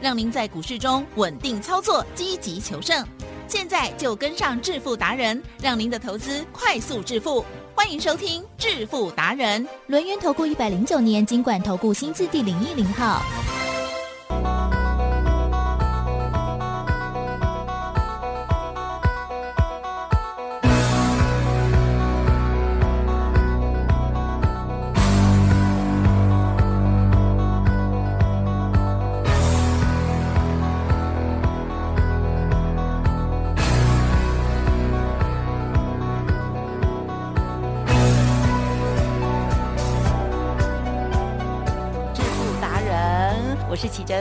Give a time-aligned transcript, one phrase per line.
[0.00, 3.06] 让您在股市中稳定操作，积极求胜。
[3.46, 7.44] 现在就跟上致富达人，让您的投资快速致富。
[7.74, 13.22] 欢迎收听致富达人，轮源投顾一百零九年经管投顾新字第零一零号。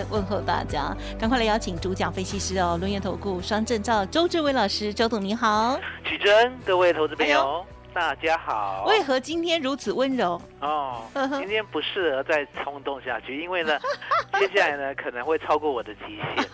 [0.09, 5.79] 问候大家，赶快来邀请主讲分析师哦，轮源投顾双证照周志伟老师，周董你好。
[6.07, 8.85] 启真，各位投资朋友，大家好。
[8.87, 10.39] 为何今天如此温柔？
[10.61, 13.79] 哦，今天不适合再冲动下去，因为呢，
[14.39, 16.49] 接下来呢可能会超过我的极限。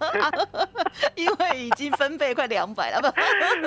[1.14, 3.00] 因为已经分贝快两百了，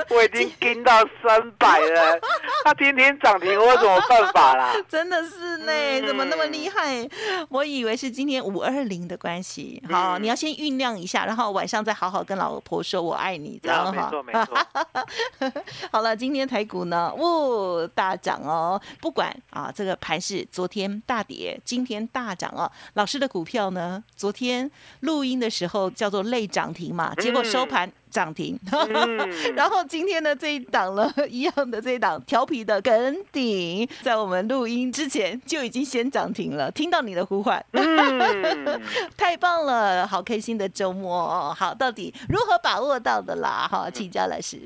[0.08, 2.20] 不， 我已经跟到三百了，
[2.64, 4.74] 它天天涨停，我有什么办法啦？
[4.90, 7.08] 真的是呢，嗯怎么那么厉害？
[7.50, 9.82] 我以为是今天五二零的关系。
[9.90, 14.04] 好，嗯你要先酝酿一下，然后晚上再好好跟老婆说我爱你，这啊，样哈。
[14.04, 22.72] 没错没错，好了，今天台股呢，哦，大涨哦，不管啊，这个盘是昨天大跌，今天大涨哦。
[22.94, 24.70] 老师的股票呢，昨天
[25.02, 28.58] 录音的时候叫做类涨停嘛，结果收盘涨停。
[28.72, 29.18] 嗯
[29.56, 36.70] 然后今天的这一档呢，一样的这一档调皮的梗顶，在我们录音之前就已经先涨停了。
[36.72, 38.82] 听到你的呼唤，嗯，
[39.18, 41.56] 太棒了，好开心的周末哦。
[41.58, 43.68] 好，到底如何把握到的啦？
[43.70, 44.60] 哈，请教老师。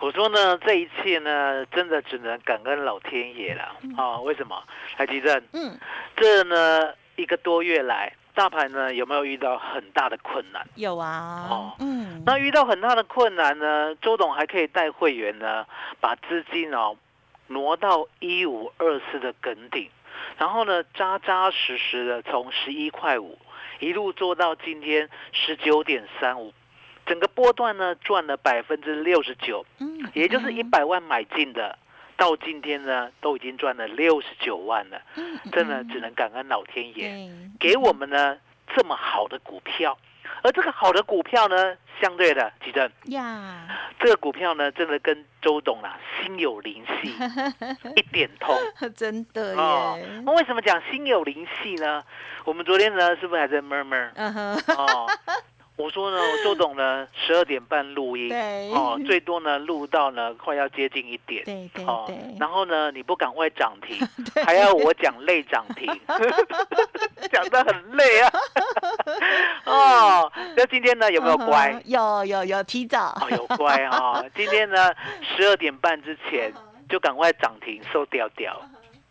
[0.00, 3.62] 我说呢，这一切呢，真的只能感恩老天爷了
[3.96, 4.20] 啊！
[4.20, 4.56] 为什么？
[4.96, 5.78] 台积电，嗯，
[6.16, 10.66] 这呢一个多月来，大盘呢有没有遇到很大的困难？
[10.76, 11.46] 有啊。
[11.50, 15.66] 哦嗯，那遇到很大的困难呢，周董还可以带会员呢，
[16.00, 16.96] 把资金哦
[17.48, 19.90] 挪到一五二四的梗顶，
[20.38, 23.38] 然后呢扎扎实实的从十一块五
[23.80, 26.54] 一路做到今天十九点三五，
[27.04, 31.78] 整个波段呢赚了百分之六十九，嗯也就是一百万买进的。
[32.16, 37.08] 到今天呢，都已经赚了六十九万了，嗯真的只能感恩老天爷。
[37.08, 38.36] 对给我们呢
[38.74, 39.96] 这么好的股票，
[40.42, 43.68] 而这个好的股票呢，相对的，吉正，呀，
[43.98, 47.12] 这个股票呢，真的跟周董啊心有灵犀，
[47.96, 48.56] 一点通。
[48.96, 50.22] 真的哦耶，。
[50.24, 52.02] 那为什么讲心有灵犀呢？
[52.44, 54.10] 我们昨天呢，是不是还在 murmur？
[54.14, 55.06] 嗯哼，哦，
[55.82, 58.32] 我说呢，我周董呢，十二点半录音，
[58.72, 63.98] 哦，最多呢录到呢快要接近一点，对对哦，然后呢，你不赶快涨停，
[64.46, 65.86] 还要我讲累涨停，
[67.32, 68.32] 讲的很累啊。
[69.66, 71.72] 哦，那今天呢有没有乖？
[71.72, 71.82] 嗯？
[71.86, 73.18] 有有有提早。
[73.20, 74.92] 哦，有乖哈、今天呢
[75.36, 76.52] 十二点半之前
[76.88, 78.56] 就赶快涨停收掉掉，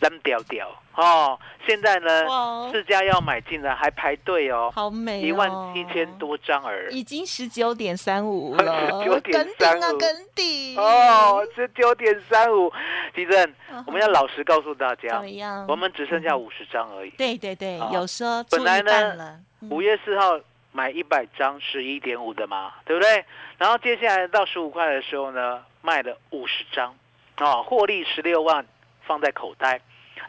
[0.02, 1.40] 扔掉掉哦。
[1.66, 6.90] 现在呢哇四家要买进来还排队哦，好美哦，一万七千多张而。
[6.92, 12.72] 已已经十九点三五 了，19.35跟顶啊，跟顶哦，十九点三五，
[13.14, 15.66] 地震嗯哼，我们要老实告诉大怎家么，样？
[15.68, 17.12] 我们只剩下五十张而已。
[17.12, 19.40] 对对对，哦有说本来呢
[19.70, 20.40] 五月四号
[20.72, 23.24] 买一百张，十一点五的嘛，对不对？
[23.58, 26.96] 然后接下来到十五块的时候呢，卖了五十张，
[27.40, 28.66] 哦，获利十六万
[29.06, 29.80] 放在口袋。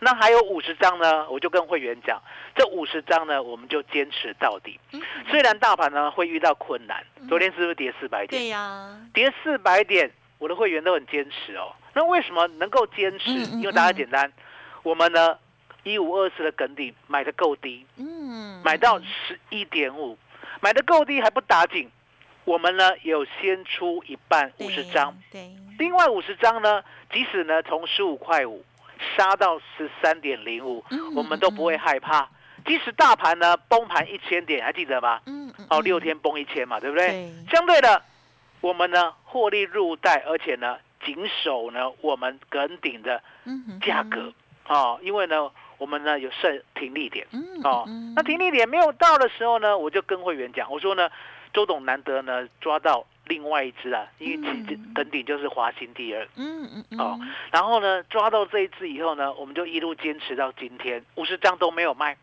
[0.05, 2.21] 那还有五十张呢，我就跟会员讲，
[2.57, 4.81] 这五十张呢，我们就坚持到底。
[4.91, 8.43] 嗯虽然大盘呢会遇到困难，昨天是不是跌四百点？
[8.43, 11.73] 对呀，跌四百点，我的会员都很坚持哦。
[11.95, 13.31] 那为什么能够坚持？
[13.31, 14.33] 因为大家简单，
[14.83, 15.39] 我们呢
[15.85, 20.19] 一五二四的梗底买的够低，嗯，买到十一点五，
[20.61, 21.89] 买的够低还不打紧。
[22.45, 25.49] 我们呢有先出一半五十张，，对，
[25.79, 26.83] 另外五十张呢，
[27.13, 28.65] 即使呢从十五块五
[29.17, 32.29] 杀到十三点零五，嗯我们都不会害怕。
[32.65, 35.21] 即使大盘呢崩盘一千点，还记得吗？
[35.27, 35.85] 嗯，嗯哦，嗯。
[35.85, 37.09] 六天崩一千嘛，对不对？
[37.09, 38.01] 对，相对的，
[38.61, 43.21] 我们呢获利入袋，而且呢紧守呢我们梗顶的
[43.85, 44.33] 价格。
[44.69, 47.27] 哦，因为呢我们呢有设停利点。
[47.33, 47.85] 嗯哦，
[48.15, 51.11] 那停利点没有到的时候呢，我就跟会员讲，我说呢
[51.53, 57.21] 周董难得呢抓到另外一只啊，因为其实嗯梗顶就是华兴第二，嗯嗯嗯哦
[57.51, 62.17] 然后呢抓到这一只以后呢，我们就一路坚持到今天，五十张都没有卖。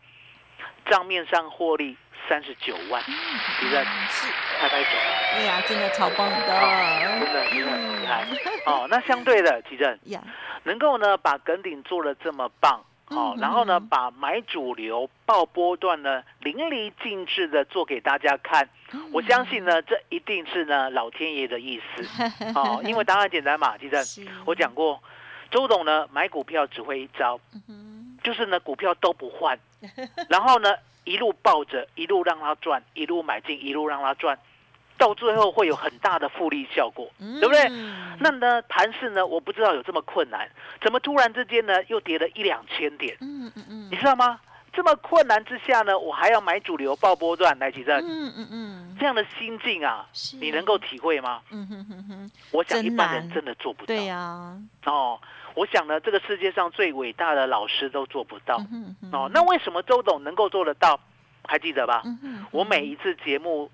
[0.86, 1.96] 账面上获利
[2.28, 3.76] 三十九万，是不是？
[3.76, 4.26] 是，
[4.58, 4.90] 拍拍手，
[5.34, 8.26] 哎呀，真的超棒的，真的真的很厉害。
[8.66, 10.22] 哦，那相对的，奇正呀，
[10.64, 12.82] 能够呢把梗顶做的这么棒。
[13.10, 18.68] 哦，然后呢，把买主流爆波段呢淋漓尽致的做给大家看，
[19.12, 22.24] 我相信呢，这一定是呢老天爷的意思。
[22.54, 25.02] 哦，因为答案简单嘛，其实我讲过，
[25.50, 27.40] 周董呢买股票只会一招，
[28.22, 29.58] 就是呢股票都不换，
[30.30, 30.72] 然后呢
[31.04, 34.38] 一路抱着，一路让他赚，一路买进，一路让他赚。
[35.00, 37.66] 到最后会有很大的复利效果，对不对？
[38.20, 40.46] 那呢，盘市呢，我不知道有这么困难，
[40.82, 43.16] 怎么突然之间呢又跌了一两千点？
[43.22, 44.38] 嗯嗯嗯，你知道吗？
[44.74, 47.98] 这么困难之下呢，我还要买主流爆波段来提振。
[48.06, 50.06] 嗯嗯嗯，这样的心境啊，
[50.38, 51.40] 你能够体会吗？
[51.50, 53.86] 嗯哼哼哼，我想一般人真的做不到。
[53.86, 54.54] 对呀，
[54.84, 55.18] 哦，
[55.54, 58.62] 我想呢，这个世界上最伟大的老师都做不到。
[59.12, 61.00] 哦，那为什么周董能够做得到？
[61.48, 62.02] 还记得吧？
[62.50, 63.70] 我每一次节目。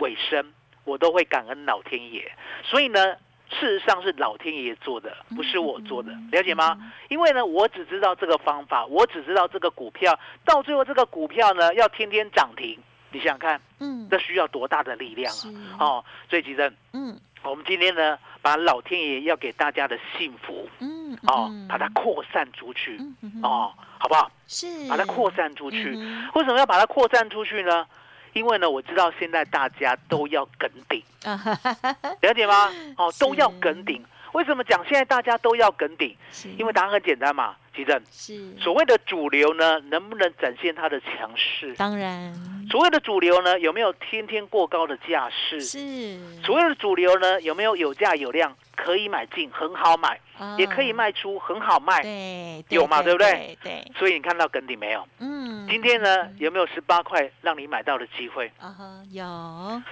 [0.00, 0.52] 尾声，
[0.84, 2.30] 我都会感恩老天爷，
[2.62, 3.14] 所以呢，
[3.50, 6.92] 事实上是老天爷做的，不是我做的，了解吗？
[7.08, 12.78] 因为呢，我只知道这个方法，我只知道这个股票，到最后这个股票呢要天天涨停，
[13.10, 15.32] 你想想看，嗯，这需要多大的力量
[15.78, 15.78] 啊？
[15.78, 22.98] 哦，所以吉正，嗯，我们今天呢，把老天爷要给大家的幸福，嗯，哦，把它扩散出去，
[23.42, 24.30] 哦，好不好？
[24.46, 25.90] 是，把它扩散出去。
[26.34, 27.86] 为什么要把它扩散出去呢？
[28.32, 32.70] 因为呢，我知道现在大家都要梗顶， 了解吗？
[32.96, 34.02] 哦，都要梗顶。
[34.32, 36.16] 为什么讲现在大家都要梗顶？
[36.58, 38.00] 因为答案很简单嘛，吉正。
[38.10, 38.56] 是。
[38.58, 41.74] 所谓的主流呢，能不能展现它的强势？
[41.74, 42.34] 当然。
[42.70, 45.60] 所谓的主流呢，有没有天天过高的架势？
[45.60, 46.18] 是。
[46.42, 48.56] 所谓的主流呢，有没有有价有量？
[48.74, 50.18] 可以买进，很好买，
[50.56, 53.56] 也可以卖出，很好卖，对，有嘛，对不对？
[53.62, 55.06] 对，所以你看到梗顶没有？
[55.20, 58.50] 嗯，今天呢有没有十八块让你买到的机会？
[58.58, 59.22] 啊哈，有。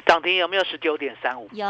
[0.07, 1.49] 涨停有没有十九点三五？
[1.53, 1.67] 有。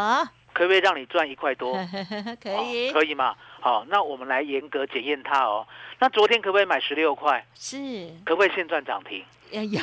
[0.52, 1.73] 可不可以让你赚一块多？
[2.43, 3.35] 可以，可以嘛？
[3.61, 5.67] 好，那我们来严格检验它哦。
[5.99, 7.44] 那昨天可不可以买十六块？
[7.55, 7.76] 是。
[8.25, 9.25] 可不可以现赚涨停？
[9.50, 9.81] 有。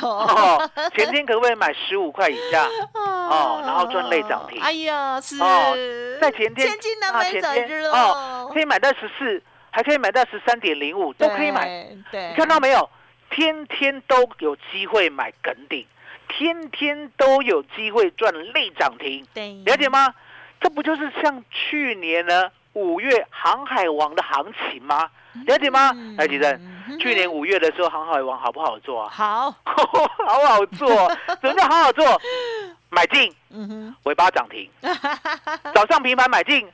[0.94, 2.66] 前天可不可以买十五块以下？
[2.94, 4.60] 哦，然后赚类涨停。
[4.60, 5.40] 哎呀，是。
[5.40, 5.74] 哦，
[6.20, 11.86] 在前天，前天哦，可以买到十四，还可以买到十三点零五，都可以买。
[12.10, 12.28] 对。
[12.28, 12.88] 你看到没有？
[13.30, 15.86] 天天都有机会买梗顶，
[16.28, 19.24] 天天都有机会赚类涨停。
[19.34, 19.52] 对。
[19.66, 20.14] 了解吗？
[20.60, 25.08] 这不就是像去年呢五月航海王的行情吗？
[25.46, 25.92] 了解吗？
[26.16, 29.10] 来，吉正，去年五月的时候，航海王好不好做啊？
[29.12, 30.88] 好， 好好做。
[31.40, 32.20] 怎么叫好好做？
[32.90, 33.32] 买进，
[34.04, 34.68] 尾巴涨停。
[35.74, 36.68] 早上平盘买进，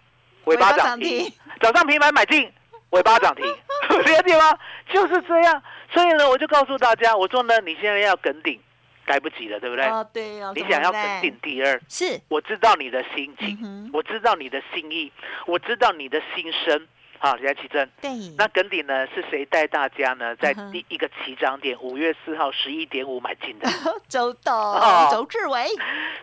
[0.44, 1.30] 尾巴涨停。
[1.60, 2.50] 早上平盘买进，
[2.90, 3.44] 尾巴涨停。
[3.46, 4.58] 了解吗？
[4.90, 5.62] 就是这样。
[5.92, 8.58] 所以呢，我就告诉大家，我说呢，你现在要跟顶。
[9.06, 9.84] 来不及了，对不对？
[9.86, 15.12] 哦，对你想要肯定第二，是，我知道你的心情，我知道你的心意，
[15.46, 16.86] 我知道你的心声。
[17.18, 19.06] 好，李启正，对，那梗顶呢？
[19.14, 20.36] 是谁带大家呢？
[20.36, 23.68] 在第一个起涨点五月四号十一点五买进的？
[24.08, 25.64] 周董，哦周志伟。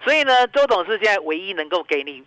[0.04, 2.24] 所以呢，周董是现在唯一能够给你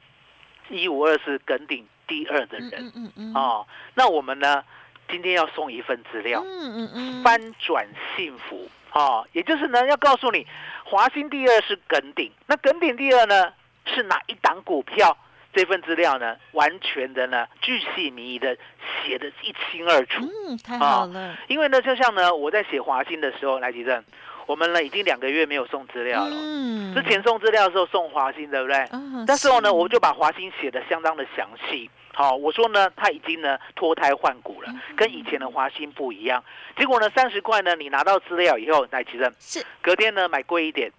[0.70, 2.72] 一五二四梗顶第二的人。
[2.74, 3.34] 嗯嗯嗯。
[3.34, 4.64] 哦，那我们呢？
[5.08, 6.42] 今天要送一份资料。
[6.44, 7.22] 嗯嗯嗯。
[7.22, 7.86] 翻转
[8.16, 8.68] 幸福。
[8.94, 10.46] 哦，也就是呢，要告诉你，
[10.84, 13.52] 华兴第二是耿鼎，那耿鼎第二呢
[13.84, 15.16] 是哪一档股票？
[15.52, 18.56] 这份资料呢，完全的呢，巨细靡遗的
[19.04, 20.24] 写的一清二楚。
[20.24, 21.36] 嗯，太好了。
[21.46, 24.04] 因为呢，就像呢，我在写华兴的时候，来吉正，
[24.46, 26.30] 我们呢已经两个月没有送资料了。
[26.32, 26.92] 嗯。
[26.92, 28.76] 之前送资料的时候送华兴，对不对？
[28.90, 29.24] 嗯。
[29.28, 31.88] 那时候呢，我就把华兴写的相当的详细。
[32.14, 36.42] 好，我说呢，他已经呢脱胎换骨了，跟以前的华兴不一样。
[36.76, 40.90] 结果呢，三十块呢，你拿到资料以后，来其正是隔天呢买贵一点，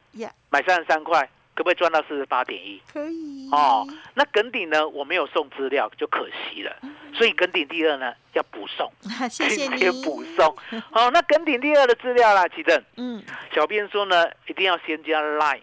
[0.50, 1.22] 买三十三块，
[1.54, 2.82] 可不可以赚到四十八点一？
[2.92, 3.50] 可以。
[3.52, 6.76] 哦，那耿鼎呢，我没有送资料，就可惜了。
[7.14, 8.92] 所以耿鼎第二呢要补送，
[9.30, 10.54] 谢谢你补送。
[10.92, 12.84] 好， 那耿鼎第二的资料啦，奇正。
[12.98, 15.62] 嗯，小编说呢，一定要先加 Line。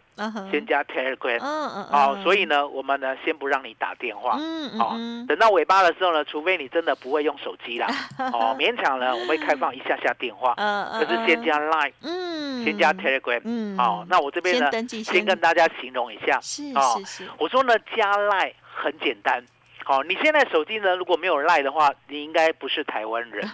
[0.50, 4.38] 先加 Telegram，嗯嗯，好，所以呢，我们呢先不让你打电话，
[4.78, 7.88] 好，等到尾巴的时候呢，除非你真的不会用手机啦，
[8.32, 14.70] 哦，勉强呢，我们会开放一下下电话，嗯嗯，就是先加 Line，嗯，先加 Telegram，嗯，好，那我这边呢，
[15.04, 19.44] 先跟大家形容一下，是是是，我说呢，加 Line 很简单，
[19.84, 23.46] 好，你现在手机呢，如果没有赖的话，你应该不是台湾人。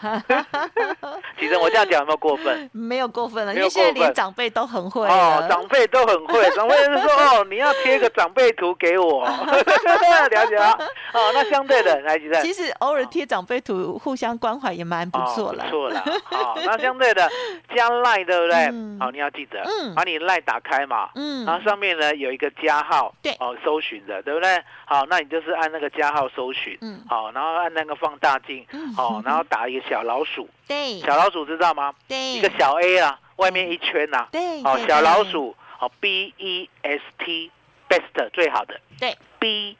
[1.38, 2.68] 其实我这样讲有没有过分？
[2.72, 10.72] 没有过分了，因为现在连长辈都很会哦，长辈都很会， 长辈就说哦，你要贴个长辈图给我， 了解了？
[11.12, 15.70] 哦，那相对的，来，吉正，其实偶尔贴长辈图，互相关怀也蛮不错了哦、不。
[15.70, 16.04] 错了。
[16.24, 17.28] 好、那相对的
[17.74, 18.54] 加赖，对不对？
[19.00, 21.08] 好、嗯你要记得，嗯把你赖打开嘛。
[21.14, 24.62] 嗯然后上面呢有一个加号，对哦，搜寻的，对不对？
[24.84, 27.04] 好，那你就是按那个加号搜寻，嗯。
[27.06, 28.94] 好，然后按那个放大镜，嗯。
[28.94, 30.98] 好，然后打一个小老鼠，对。
[31.00, 31.92] 小老鼠知道吗？
[32.08, 32.16] 对。
[32.32, 37.50] 一个小 A 啊，外面一圈呐、对，好，对小老，鼠，哦，B E S T
[37.88, 38.80] best 最好的。
[38.98, 39.76] 对，B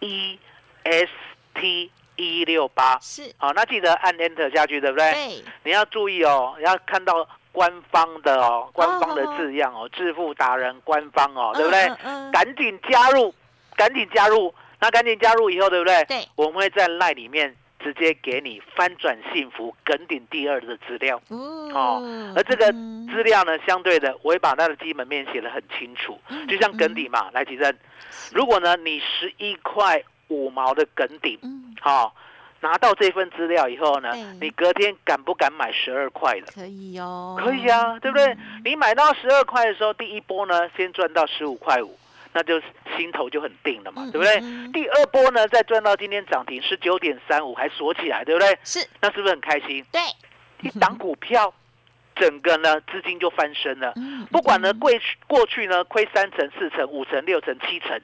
[0.00, 0.38] E
[0.82, 1.10] S
[1.54, 5.12] T 一六八，是，好，那记得按 Enter 下去，对不对？
[5.12, 11.90] 对，你要注意哦，要看到官方的哦，官方的字样哦，致富达人官方哦，对不对？
[12.30, 13.34] 赶紧加入，
[13.76, 14.54] 赶紧加入，
[14.84, 16.04] 那赶紧加入以后，对不对？
[16.04, 21.18] 对，我们会在 LINE 里面直接给你翻转幸福梗顶第二的资料。
[21.30, 22.02] 哦
[22.36, 22.94] 而这个嗯。
[23.14, 27.78] 资料呢，相对的，我会把它的基本面写得很清楚，嗯就像耿鼎嘛，来，吉珍，
[28.32, 32.12] 如果呢你十一块五毛的耿鼎，嗯，好、
[32.60, 34.10] 拿到这份资料以后呢，
[34.40, 36.50] 你隔天敢不敢买十二块的？
[36.52, 38.36] 可以哦，可以啊，对不对？
[38.64, 41.96] 你买到十二块的时候，第一波呢先赚到十五块五，
[42.36, 42.60] 那就
[42.96, 44.40] 心头就很定了嘛，嗯对不对？
[44.72, 48.58] 第二波呢再赚到今天涨停十九点三五，还锁起来，对不对？
[48.64, 49.84] 是，那是不是很开心？
[49.92, 50.00] 对，
[50.62, 51.54] 一档股票，
[52.16, 53.92] 整个呢资金就翻身了。
[53.94, 58.00] 嗯不管呢嗯过去过去呢亏三成、四成、五成、六成、七成，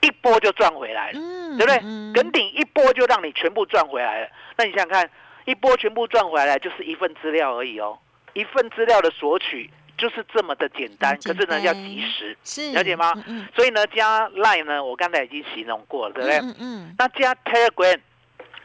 [0.00, 1.80] 一波就赚回来了，嗯对不对？
[1.84, 4.28] 嗯耿鼎一波就让你全部赚回来了。
[4.56, 5.08] 那你想想看，
[5.44, 7.96] 一波全部赚回来就是一份资料而已哦，
[8.32, 16.38] 一份资料的索取就是这么的简单，可是呢要及时，是了解吗嗯嗯所以呢加 Line 呢，我刚才已经形容过了，对不对？
[16.38, 18.00] 嗯嗯那加 Telegram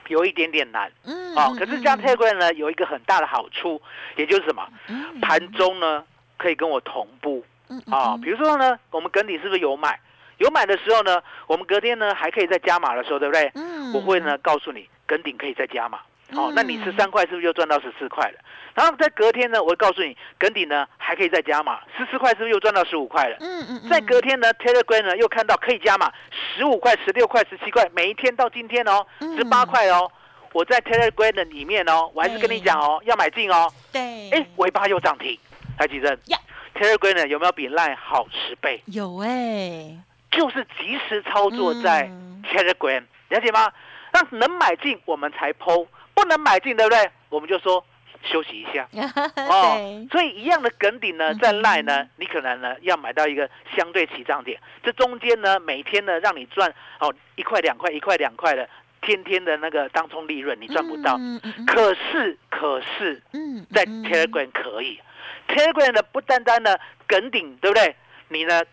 [0.07, 3.81] 有一点点难嗯，哦，嗯可是加嗯 Telegram 呢有一个很大的好处，
[4.15, 4.65] 也就是什么？
[4.87, 6.03] 嗯盘中呢
[6.37, 9.99] 可以跟我同步嗯啊、嗯比如说呢，我们耿鼎是不是有买？
[10.37, 13.51] 有买的时候呢，我们隔天呢还可以再加码的时候，对不对？
[13.55, 15.99] 嗯我会呢告诉你，跟顶可以再加码。
[16.37, 18.39] 哦，那你嗯十三块是不是又赚到十四块了？
[18.73, 23.37] 然后在隔天呢，我会告诉你，耿底呢还可以再加码，十四块是不是又赚到十五块了？
[23.39, 30.11] 嗯嗯，在隔天呢，Telegram 呢又看到可以加码，十五块、十六块、十七块，每一天到今天哦，嗯十八块哦。
[30.53, 33.69] 我在 Telegram 的里面哦，我还是跟你讲哦，要买进哦。
[33.91, 35.37] 对，哎，尾巴又涨停，
[35.77, 36.37] 台积电呀
[36.73, 38.81] Telegram 呢有没有比 Line 好十倍？
[38.85, 39.97] 有哎，
[40.31, 43.71] 就是及时操作在嗯 Telegram，、了解吗？
[44.13, 45.85] 那能买进我们才抛，
[46.15, 47.11] 不能买进，对不对？
[47.29, 47.85] 我们就说
[48.23, 48.87] 休息一下。
[49.35, 58.67] 哦，，所以一样的梗顶呢，在赖呢，你可能呢要买到一个相对起涨点，这中间呢每天呢让你赚哦一块两块一块两块的，
[59.01, 61.17] 天天的那个当冲利润你赚不到。
[61.17, 64.99] 嗯嗯嗯可是可是嗯在嗯 Telegram 可以
[65.47, 67.95] ，Telegram 呢不单单呢梗顶，对不对？
[68.29, 68.63] 你呢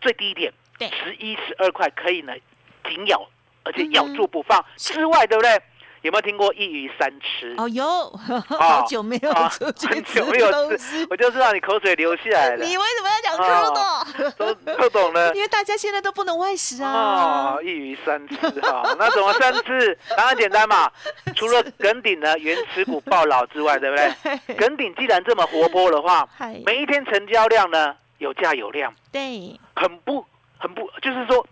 [0.00, 2.32] 最低点十一十二块可以呢
[2.88, 3.28] 紧咬，
[3.64, 5.62] 而且咬住不放是之外，对不对？
[6.02, 7.54] 有没有听过一鱼三吃？
[7.56, 7.84] 哦有，
[8.48, 12.64] 好久没有啊出去很久没有吃，我就知道你口水流下来了。
[12.64, 14.30] 你为什么要讲吃的？
[14.32, 17.62] 都都懂了 因为大家现在都不能外食啊哦，。
[17.62, 19.96] 一鱼三吃哈，那怎么三吃？
[20.16, 20.90] 当然简单嘛，
[21.36, 24.54] 除了耿鼎呢原持股爆老之外，对不对？
[24.56, 26.28] 耿鼎既然这么活泼的话，
[26.66, 30.24] 每一天成交量呢有价有量，对，很不
[30.58, 31.46] 很不，就是说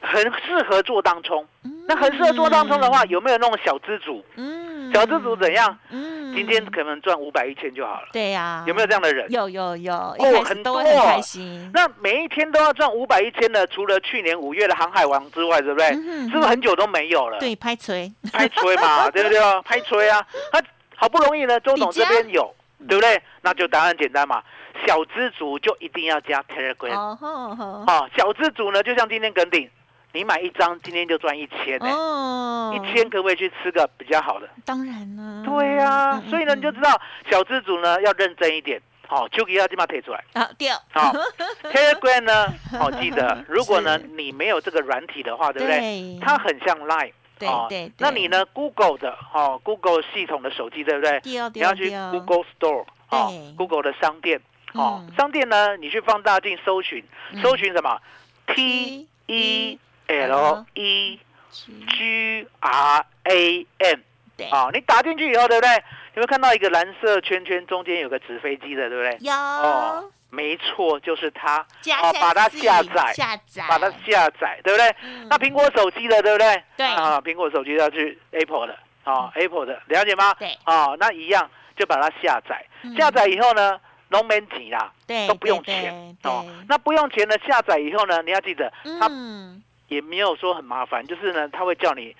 [0.00, 1.46] 很适合做当冲。
[1.64, 4.24] 嗯那很适合做当冲的话，有没有那种小资主？
[4.36, 5.76] 嗯小资主怎样？
[5.90, 9.28] 嗯今天可能赚五百一千就好了，对呀，有没有这样的人？
[9.32, 11.68] 有有有，哦很多很多开心。
[11.74, 15.88] 那每一天都要赚五百一千的，除了去年五月的航海王之外，对不对？
[16.28, 17.38] 是不是很久都没有了？
[17.40, 19.40] 对，拍锤，拍锤嘛， 对不对？
[19.64, 20.24] 拍锤啊！
[20.52, 20.62] 他
[20.94, 22.54] 好不容易呢，周董这边有，
[22.88, 23.20] 对不对？
[23.42, 24.40] 那就答案简单嘛，
[24.86, 28.08] 小资族就一定要加 Telegram 哦。
[28.16, 29.68] 小资族呢，就像今天耿鼎，
[30.12, 31.86] 你买一张，今天就赚一千呢。
[31.90, 34.48] 哦，一千可不可以去吃个比较好的？
[34.64, 37.00] 当然了，对呀、嗯所以呢，你就知道
[37.30, 38.80] 小资主呢要认真一点。
[39.06, 40.22] 好、就给要这么提出来。
[40.34, 41.12] 啊掉，好、
[41.72, 42.46] Telegram 呢，
[42.78, 45.80] 好、记得， 如果呢你没有这个软体的话，对不对？
[45.80, 47.12] 对它很像 Line。
[47.36, 51.18] 对哦对对那你呢？Google 的哦，Google 系统的手机，对不对？
[51.22, 54.40] 掉你要去 Google Store 哦，Google 的商店
[54.74, 57.02] 哦嗯，商店呢，你去放大镜搜寻，
[57.32, 57.98] 嗯搜寻什么
[58.46, 59.78] ？T E
[60.10, 64.00] L E G R A M
[64.36, 65.84] 对，啊，你打进去以后，对不对？
[66.14, 69.18] 你会看到一个蓝色圈圈，中间有个纸飞机的，对不对？
[69.20, 69.32] 有。
[69.32, 73.12] 哦没错，就是它，加好把它下载。
[73.12, 74.88] 下载，把它下载，对不对？
[75.02, 75.26] 嗯。
[75.28, 76.62] 那苹果手机的，对不对？
[76.76, 76.86] 对。
[76.86, 80.32] 啊，苹果手机要去 Apple 的，啊，Apple 的，了解吗？
[80.34, 80.56] 对。
[80.62, 82.94] 啊，那一样就把它下载，嗯。
[82.96, 86.16] 下载以后呢，农民级啦，对都不用钱。
[86.22, 86.46] 哦。
[86.68, 89.60] 那不用钱的下载以后呢，你要记得，它嗯，
[89.90, 92.16] 也没有说很麻烦，就是呢，他会叫你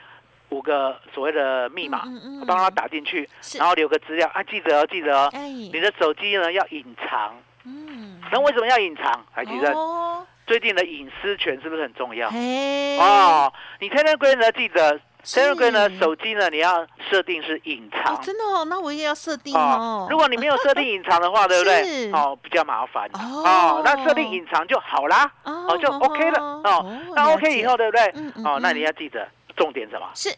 [0.50, 7.35] 五个所谓的密码，嗯嗯嗯帮他打进去，然后留个资料啊，记得哦，记得哦，哎，你的手机呢要隐藏。
[7.65, 9.25] 嗯，那为什么要隐藏？
[9.31, 12.29] 海吉生，哦，最近的隐私权是不是很重要？
[12.31, 18.21] 哎，哦，你 Telegram 呢，记得是 Telegram 呢，手机呢，你要设定是隐藏哦，。
[18.23, 22.11] 真的哦，那我也要设定哦哦，，如果你没有设定隐藏的话，对不对 是？
[22.12, 23.09] 哦，比较麻烦。
[23.15, 25.31] 哦哦，那设定隐藏就好啦。
[25.45, 26.41] 哦，就 OK 了。
[26.41, 28.45] 哦，那 OK 以后，对不对嗯嗯？
[28.47, 30.07] 哦，那嗯你要记得重点什么？
[30.15, 30.35] 是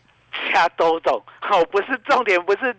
[0.53, 2.75] 加周董，哦，不是重点，不是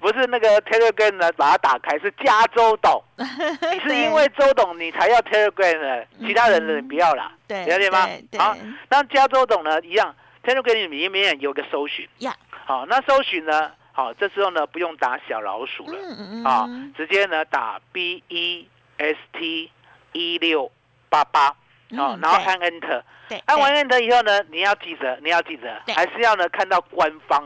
[0.00, 3.02] 不是那个 Telegram 呢，把它打开是加州董。
[3.18, 8.38] 你是因为周董你才要 Telegram 的，其他人的你不要啦，对了解吗对？
[8.38, 8.56] 好，
[8.88, 18.68] 那加州董呢一样，Telegram 里面有个搜寻，呀，好，那搜寻呢，好，这时候呢不用打小老鼠了，嗯嗯啊嗯，，直接呢打 B E
[18.98, 19.70] S T
[20.12, 20.70] 一六
[21.08, 25.94] 八八，哦嗯，然后按 Enter，对，按完 Enter 以后呢，你要记得，你要记得，对。
[25.94, 27.42] 还是要呢看到官方，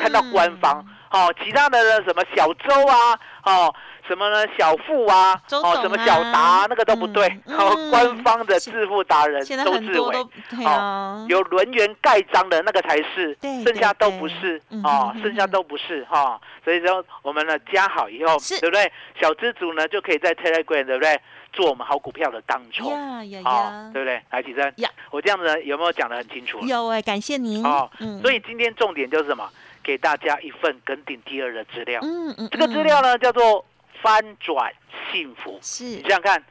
[0.00, 3.74] 看到官方，好，其他的呢什么小周啊，哦，
[4.06, 10.30] 什么呢小富啊，哦，什么小达啊那个都不对，嗯哦，嗯官方的致富达人周志伟很多都。
[10.50, 16.40] 对啊，有轮圆盖章的那个才是，对剩下都不是哦剩下都不是哈。
[16.64, 18.92] 所以说我们呢加好以后，是对不对？
[19.20, 21.20] 小资主呢就可以在 Telegram 对不对？
[21.52, 24.20] 做我们好股票的当冲，呀呀哦呀，，对不对？
[24.30, 26.66] 来，起身呀，我这样子呢有没有讲得很清楚了？
[26.66, 29.48] 有哎，感谢您哦，嗯所以今天重点就是什么？
[29.84, 32.00] 给大家一份跟顶第二的资料。
[32.02, 33.64] 嗯嗯，这个资料呢叫做
[34.04, 34.70] 翻转
[35.10, 35.58] 幸福。
[35.62, 36.44] 是你想想看，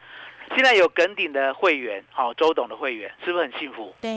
[0.56, 3.94] 现在有耿鼎的会员，好、周董的会员，是不是很幸福？
[4.02, 4.10] 对，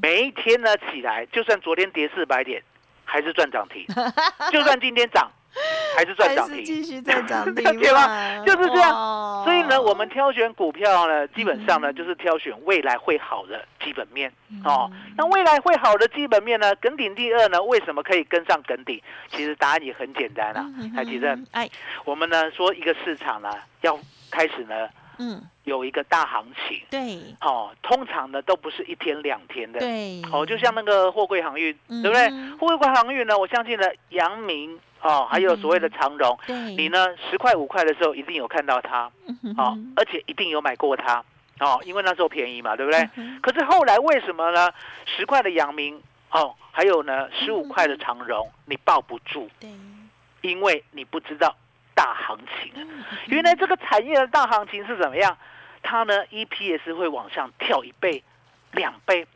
[0.00, 2.62] 每一天呢起来，就算昨天跌四百点，
[3.04, 3.84] 还是赚涨停；
[4.50, 5.30] 就算今天涨，
[5.96, 6.64] 还是赚涨停。
[6.64, 14.30] 继续在涨停了解吗就是这样所以呢，我们挑选股票呢，基本上呢嗯就是挑选未来会好的基本面
[14.64, 15.12] 哦嗯。
[15.16, 19.00] 那未来会好的基本面呢，耿鼎第二呢，为什么可以跟上耿鼎？
[19.30, 21.68] 其实答案也很简单啊嗯，海奇正，哎，
[22.04, 23.98] 我们呢说一个市场呢要
[24.30, 24.88] 开始呢
[25.20, 26.80] 嗯，有一个大行情。
[26.90, 27.20] 对。
[27.42, 29.78] 哦，通常呢都不是一天两天的。
[29.78, 32.26] 对，哦，就像那个货柜航运，嗯对不对？
[32.30, 32.56] 嗯？
[32.58, 39.10] 货柜航运呢，我相信呢，阳明哦，还有所谓的长荣，对，你呢十块五块的时候一定有看到它，
[39.42, 41.22] 嗯而且一定有买过它，
[41.58, 43.08] 哦，因为那时候便宜嘛，对不对？
[43.16, 44.70] 嗯可是后来为什么呢？
[45.04, 49.70] 十块的阳明，哦，还有呢十五块的长荣，你抱不住，对，
[50.42, 51.54] 因为你不知道
[52.00, 52.72] 大行情。
[53.26, 55.36] 原来这个产业的大行情是怎么样？
[55.82, 58.24] 它呢 EPS 会往上跳一倍、
[58.72, 59.26] 两倍、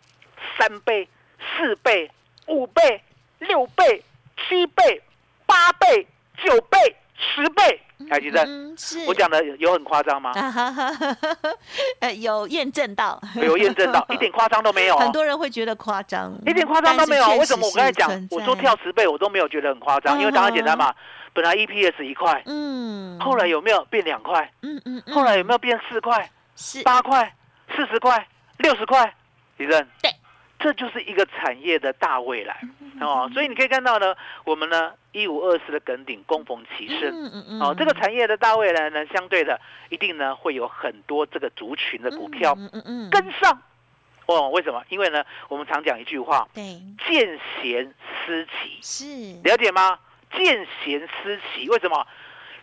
[0.57, 1.07] 三倍、
[1.38, 2.11] 四倍、
[2.46, 3.03] 五倍、
[3.38, 4.03] 六倍、
[4.48, 5.03] 七倍、
[5.44, 6.07] 八倍、
[6.42, 6.79] 九倍、
[7.18, 7.81] 十倍。
[8.11, 10.33] 海吉生，嗯是我讲的有很夸张吗？
[12.00, 15.11] 呃，有验证到，有验证到， 一点夸张都没有、很哦。
[15.12, 17.27] 多人会觉得夸张，一点夸张都没有。
[17.37, 20.18] 为什么我刚才讲我说跳，十倍，我都没有觉得很夸张？
[20.18, 20.94] 因为答案简单嘛。
[21.34, 24.50] 本来 EPS 一块，嗯，后来有没有变两块？
[24.62, 26.30] 嗯嗯，嗯后来有没有变四块？
[26.56, 27.34] 是八块、
[27.74, 28.26] 四十块、
[28.58, 29.12] 六十块，
[29.56, 30.10] 李正，对，
[30.60, 32.56] 这就是一个产业的大未来
[33.00, 33.28] 哦。
[33.34, 37.10] 所以你可以看到呢，我们呢一五二四的梗顶供逢其胜。
[37.10, 43.60] 嗯嗯嗯哦，这个产业的大未来呢，相对的一定呢会有很多这个族群的股票嗯嗯嗯，跟上。
[44.26, 44.82] 哦，为什么？
[44.88, 47.92] 因为呢，我们常讲一句话对，“见贤
[48.24, 49.04] 思齐是”，
[49.44, 49.98] 了解吗？
[50.37, 52.06] 见贤思齐，为什么？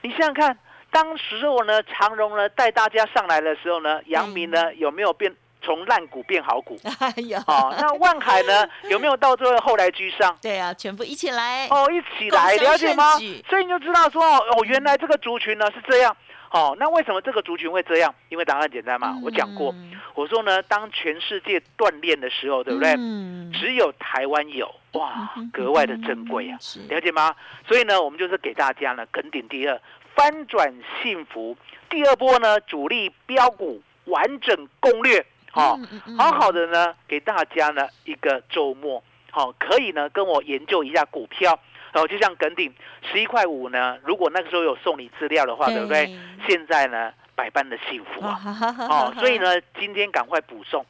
[0.02, 0.58] 你想想看，
[0.89, 6.80] 当时候呢，长荣呢带大家上来的时候呢，阳明呢有没有变从烂股变好股？
[7.00, 10.36] 哎呀，哦，那万海呢 有没有到最后后来居上？
[10.41, 13.17] 对啊，全部一起来，哦，一起来，了解吗？
[13.47, 16.15] 所以你就知道说，哦，原来这个族群呢是这样。
[16.50, 18.13] 哦，那为什么这个族群会这样？
[18.28, 22.93] 因为答案简单嘛，我讲过，嗯我说呢，当全世界锻炼的时候，对不对？
[22.97, 26.80] 嗯只有台湾有，哇，格外的珍贵啊，是。
[26.88, 27.36] 了解吗？
[27.67, 29.80] 所以呢，我们就是给大家呢，肯定第二
[30.15, 31.58] 翻转幸福，
[31.89, 39.01] 第二波呢，主力标股完整攻略，哦，嗯嗯嗯好好的呢，给大家呢一个周末，
[39.32, 41.58] 好、可以呢跟我研究一下股票，
[41.93, 42.73] 然后就像耿鼎
[43.12, 46.13] 十一块五呢，如果那个时候有送你资料的话，对不对？
[46.47, 48.38] 现在呢百般的幸福啊，
[48.89, 50.86] 哦，所以，呢今天赶快补送，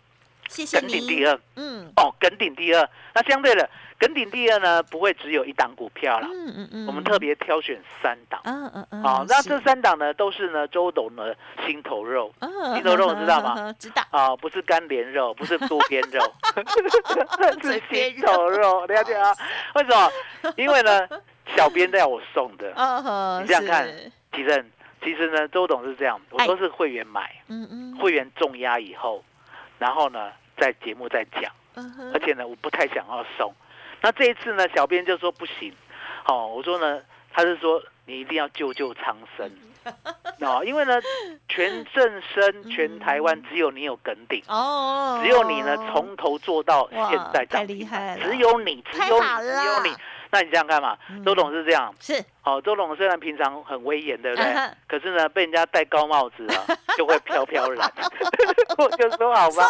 [0.52, 2.90] 谢谢耿鼎第二嗯哦，耿鼎第二。
[3.14, 8.42] 那相对的，耿鼎第二呢，不会只有一档股票了，嗯嗯嗯，我们特别挑选三档。
[8.44, 11.36] 嗯嗯嗯，好，那是这三档呢，都是呢周董的
[11.66, 13.56] 心头肉嗯心头肉知道吗？
[13.58, 16.22] 嗯知道，啊、不是干连肉，不是肚边肉，
[17.62, 19.34] 嘴是心头肉，了解啊？
[19.76, 20.54] 为什么？
[20.58, 21.08] 因为呢，
[21.56, 22.68] 小编要我送的。
[23.42, 23.88] 你这样看，
[24.34, 24.66] 其实
[25.02, 29.24] 其实呢，周董是这样，我哎都是会员买，嗯嗯，会员重压以后，
[29.78, 30.32] 然后呢，
[30.62, 31.52] 在节目在讲，
[32.14, 33.52] 而且呢，我不太想要送。
[34.00, 35.74] 那这一次呢，小编就说不行，
[36.28, 37.02] 哦，我说呢，
[37.34, 39.52] 他是说你一定要救救苍生，
[40.42, 41.02] 哦，因为呢，
[41.50, 44.44] 全正生全台湾只有你有梗顶。
[44.48, 48.24] 哦，只有你呢，从头做到现在哇太涨停厉害了。
[48.24, 49.90] 只有你，只有你，只有你。
[49.90, 49.98] 了。
[50.32, 51.24] 那你想想看嘛，嗯。
[51.24, 54.46] 周董是这样，是，哦，周董虽然平常很威严，对不对？
[54.88, 56.66] 可是呢，被人家戴高帽子啊，
[56.98, 57.92] 就会飘飘然。
[58.78, 59.64] 我就说好吧，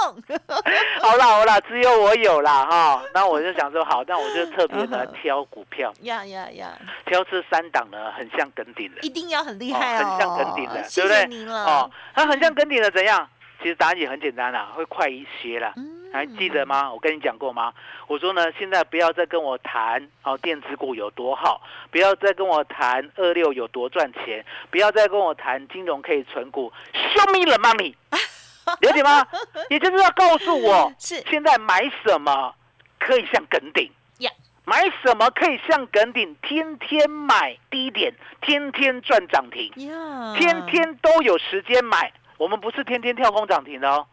[1.01, 3.03] 好啦好啦，只有我有啦哈。
[3.13, 9.01] 那我就想说好，那我就特别呢嗯哼挑股票，呀呀呀，挑这三档呢，很像梗顶的。
[9.01, 11.45] 一定要很厉害哦，哦很像梗顶的谢对不对？
[11.53, 13.27] 哦，它很像梗顶的怎样？
[13.61, 15.73] 其实答案也很简单啦，会快一些啦。
[15.77, 16.91] 嗯还记得吗？
[16.91, 17.73] 我跟你讲过吗？
[18.07, 27.95] 我说呢，现在不要再跟我谈哦，电子股有多好，不要再跟我谈二六有多赚钱，不要再跟我谈金融可以存股，Show me the money，
[28.81, 29.25] 了解吗？
[29.69, 32.53] 也就是要告诉我， 是现在买什么
[32.99, 34.29] 可以像梗顶呀
[34.65, 42.11] 买什么可以像梗顶，天天买低点，天天赚涨停，呀，天天都有时间买。
[42.37, 44.05] 我们不是天天跳空涨停的哦，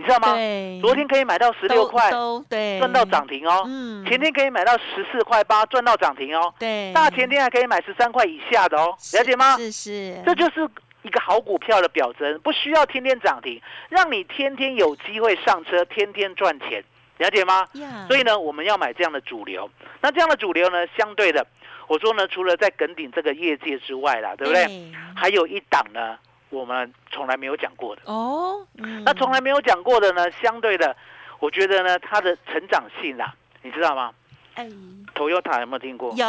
[0.00, 0.34] 你知道吗？
[0.80, 2.10] 昨天可以买到十六都块，
[2.48, 3.64] 对，赚到涨停哦。
[3.66, 6.52] 嗯前天可以买到十四块八，赚到涨停哦。
[6.58, 9.58] 对，大前天还可以买十三块以下的哦，是了解吗？
[9.58, 10.66] 是是，这就是
[11.02, 13.60] 一个好股票的表征，不需要天天涨停，
[13.90, 16.82] 让你天天有机会上车，天天赚钱，
[17.18, 17.66] 了解吗？
[17.74, 19.68] 呀，所以呢，我们要买这样的主流。
[20.00, 21.46] 那这样的主流呢，相对的，
[21.88, 24.90] 我说呢，除了在耿鼎这个业界之外啦，对不对？
[25.14, 26.16] 还有一档呢，
[26.50, 28.02] 我们从来没有讲过的。
[28.04, 30.94] 哦，嗯那从来没有讲过的呢，相对的，
[31.38, 34.12] 我觉得呢，它的成长性啦，你知道吗
[34.54, 34.68] 哎
[35.14, 36.24] ？Toyota 有没有听过有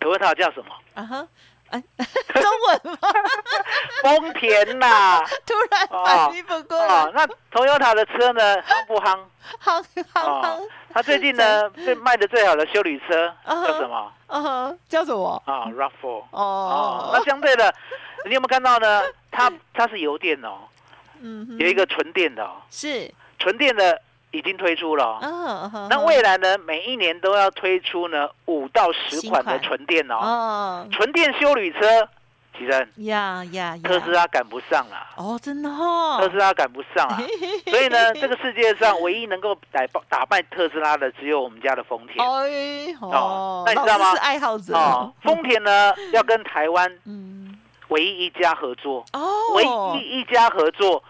[0.00, 0.74] ？Toyota 叫什么？
[0.94, 1.28] 啊哈，
[1.74, 1.82] 哎，
[2.40, 3.08] 中文吗？
[4.02, 7.26] 丰田呐、 突然反应不过哦，来，那
[7.58, 9.18] Toyota 的车呢，夯不夯？
[9.64, 10.58] 哦好，
[10.92, 14.12] 它最近呢，最卖的最好的修理车嗯叫什么？
[14.88, 15.42] 叫什么？
[15.46, 15.90] 啊，Rav4。
[16.02, 17.74] 哦，哦那，相对的，
[18.26, 19.02] 你有没有看到呢？
[19.30, 20.58] 它它是油电哦，
[21.20, 24.00] 嗯哼，有一个纯电的哦，是，纯电的
[24.36, 25.18] 已经推出了。
[25.22, 25.86] 哦。
[25.88, 29.44] 那未来呢，每一年都要推出呢五到十款。
[29.44, 32.08] 的款纯电哦，哦，纯电修旅车，
[32.56, 37.20] 其实呀呀呀，特斯拉赶不上了，哦，真的哦，特斯拉赶不上啊，
[37.68, 42.24] 所以呢，这个世界上唯一能够打败打败特斯拉的，只有我们家的丰田。
[42.26, 44.12] 哎哦哦，那你知道吗？
[44.12, 44.74] 是爱好者。
[44.74, 45.12] 哦。
[45.22, 49.20] 丰田呢，要跟台湾 嗯，唯一一家合作，哦，
[49.56, 49.64] 唯
[49.98, 51.02] 一一家合作，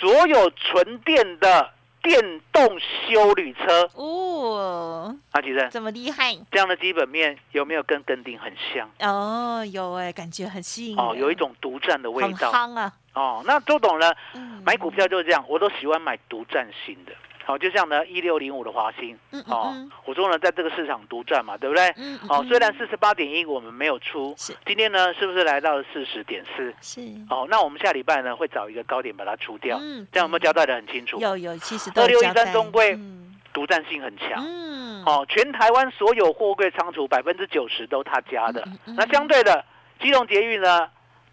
[0.00, 1.70] 所有纯电的
[2.02, 6.36] 电动修旅车，哦，阿吉生这么厉害。
[6.50, 8.88] 这样的基本面有没有跟跟定很像？
[9.00, 12.52] 哦，有哎，感觉很吸引哦，有一种独占的味很道。
[12.52, 14.62] 夯啊，哦，那周董呢，嗯。
[14.64, 17.12] 买股票就是这样，我都喜欢买独占性的。
[17.48, 21.88] 好、就像呢一六零五的华兴，哦嗯，我说呢在这个市场独占嘛，对不对？
[21.96, 26.74] 嗯，嗯哦，嗯虽然四十八点一我们没有出是，今天呢是不是来到了四十点四？
[26.82, 31.18] 是，哦，那我们下礼拜呢会找一个高点把它出掉，嗯这样有没有交代的很清楚？
[31.20, 34.44] 有有，其实二六一三中贵嗯独占性很强。
[34.46, 38.62] 嗯，哦，全台湾所有货柜仓储百分之九十都他家的。
[38.84, 39.64] 那相对的，
[40.02, 40.86] 基隆捷运呢，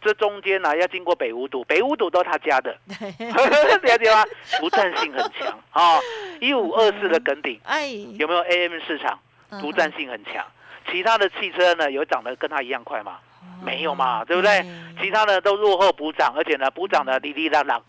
[0.06, 2.78] 这中间呢、要经过北五堵，北五堵都他家的，
[3.82, 4.24] 了解吗？
[4.60, 6.00] 独占性很强 啊。
[6.40, 7.88] 一五二四的梗顶哎，
[8.20, 9.20] 有没有 AM 市场？
[9.50, 10.46] 嗯独占性很强。
[10.92, 13.18] 其他的汽车呢，有涨得跟他一样快吗？
[13.64, 14.64] 没有嘛，对不对？
[15.02, 17.82] 其他的都落后补涨，而且呢，补涨的哩哩啦啦。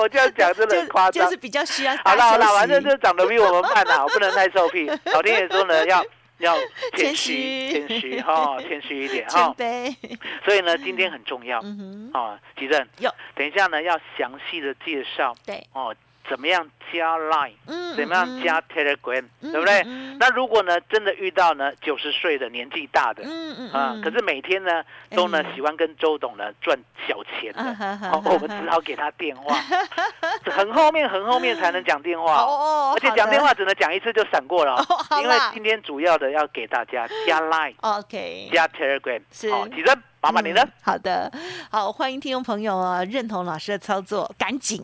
[0.00, 1.30] 我这样讲真的很夸张就就。
[1.30, 4.90] 是比较需要好了好了，大休息反正就长得比我们慢啦，我不能太臭屁。
[5.12, 6.04] 老天爷说呢，要
[6.38, 6.56] 要
[6.96, 7.70] 谦虚。
[7.86, 9.54] 谦虚哈， 谦虚一点谦哈。
[9.56, 9.94] 卑，
[10.44, 11.60] 所以呢，今天很重要。
[11.62, 12.86] 嗯哼，哦，吉正，
[13.34, 15.94] 等一下呢要详细的介绍对，哦，
[16.28, 19.82] 怎么样加 Line，嗯怎么样加 Telegram，嗯对不对？
[19.86, 29.54] 嗯那如果呢真的遇到呢九十岁的年纪大的，嗯嗯啊，可是每天呢都呢哎喜欢跟周董呢赚小钱的啊，哈哈哦，我们只好给他电话，
[30.50, 32.34] 很后面很后面才能讲电话。
[32.42, 32.46] 哦。
[32.46, 34.76] 哦而且讲电话只能讲一次就闪过了
[35.22, 39.50] 因为今天主要的要给大家加 Line、，OK，加 Telegram，是。
[39.50, 40.64] 好，起身麻烦你了。
[40.82, 41.30] 好的，
[41.68, 44.80] 好，欢迎听众朋友啊，认同老师的操作，赶紧。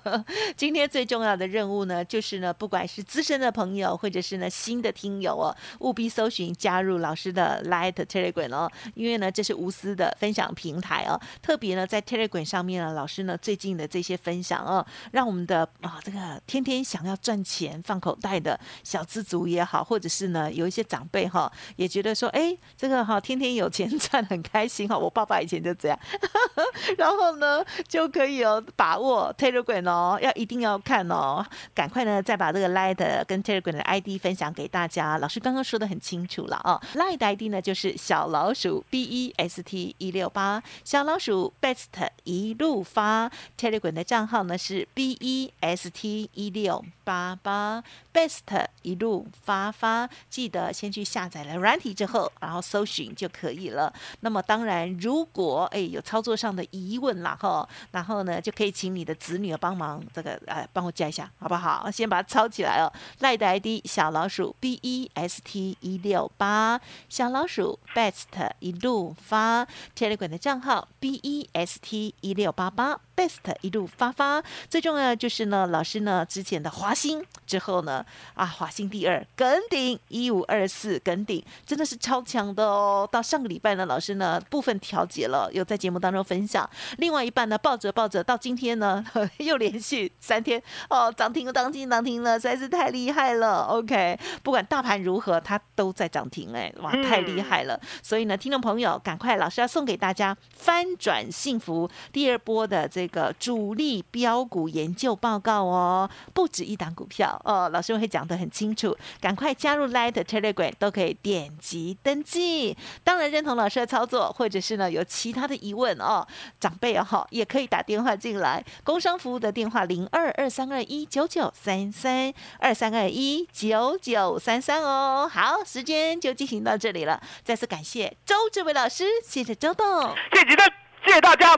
[0.54, 25.98] 今天最重要的任务呢，就是呢，不管是资深的朋友，或者是呢新的听友哦，务必搜寻加入老师的 Light Telegram 哦，因为呢这是无私的分享平台哦，特别呢在 Telegram 上面呢，老师呢最近的这些分享哦，让我们的啊这个天天想要赚钱放口袋的小资族也好，或者是呢有一些长辈哈，也觉得说，哎，这个哈天天有钱赚很开心哈，我爸爸以前就这样，
[26.98, 35.18] 然后呢就可以哦把握 Telegram 哦，要一定要看哦，赶快呢再把这个 Light 跟 Telegram 的 ID 分享给大家。
[35.18, 46.30] 老师刚刚说的很清楚了啊，Light 的 ID 呢就是小老鼠 B E S T 一六八，小老鼠 Best 一路发，Telegram 的账号呢是 B E S T
[46.34, 53.92] 一六八八，Best 一路发发，记得先去下载了软体之后，然后搜寻就可以了。
[54.20, 61.90] 那么当当然，如果哎有操作上的疑问然后，然后呢就可以请你的子女帮忙这个呃帮我加一下好不好？
[61.90, 62.90] 先把它抄起来哦。
[63.18, 72.14] 赖的 ID 小老鼠 B E S T 一六八，小老鼠 Best 一路发 Telegram 的账号 B E S T
[72.22, 72.98] 一六八八。
[73.16, 83.08] Best 一路发发，最重要的就是呢，老师呢之前的华兴之后呢，啊华兴第二耿鼎一五二四耿鼎，真的是超强的哦。
[83.10, 86.68] 到上个礼拜呢，老师呢部分调节了，有在节目当中分享。
[86.98, 89.02] 另外一半呢，抱着抱着，到今天呢
[89.38, 93.62] 又连续三天哦涨停涨停涨停了，实在是太厉害了。
[93.62, 97.80] OK，不管大盘如何，它都在涨停哎，哇太厉害了。
[98.02, 103.05] 所以呢，听众朋友，赶快老师要送给大家翻转幸福第二波的这。
[103.06, 112.76] 这个主力标股研究报告哦，不止一档股票哦，老师会讲得很清楚，赶快加入 Light Telegram 都可以点击登记。
[113.04, 116.26] 当然认同老师的操作，或者是呢有其他的疑问哦，
[116.58, 125.30] 长辈哦也可以打电话进来，工商服务的电话零二二三二一九九三三二三二一九九三三哦。
[125.32, 129.86] 好，时间就进行到这里了，再次感谢周志伟老师，谢谢周董，
[130.32, 130.64] 谢谢的，
[131.04, 131.56] 谢谢大家。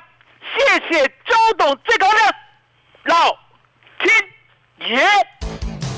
[0.56, 2.18] 谢谢周董最高的
[3.04, 3.30] 老
[3.98, 5.06] 天爷！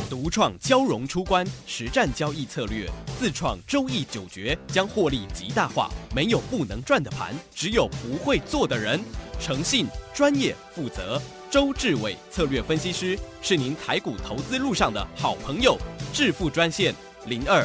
[0.08, 5.88] 独创交融出关实战交易策略，自创周易九诀，将获利极大化。
[6.14, 9.00] 没有不能赚的盘，只有不会做的人。
[9.38, 15.78] 诚信、专业、负责，周志伟策略分析师是您台股投资路上的好朋友。
[16.12, 16.94] 致富专线
[17.26, 17.64] 零二。